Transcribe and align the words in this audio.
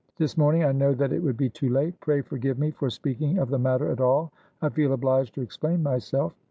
This 0.17 0.35
morning, 0.35 0.63
I 0.63 0.71
know 0.71 0.95
that 0.95 1.13
it 1.13 1.21
would 1.21 1.37
be 1.37 1.47
too 1.47 1.69
late. 1.69 1.99
Pray 1.99 2.21
forgive 2.23 2.57
me 2.57 2.71
for 2.71 2.89
speaking 2.89 3.37
of 3.37 3.49
the 3.49 3.59
matter 3.59 3.91
at 3.91 4.01
all. 4.01 4.31
I 4.59 4.69
feel 4.69 4.93
obliged 4.93 5.35
to 5.35 5.41
explain 5.41 5.83
myself. 5.83 6.33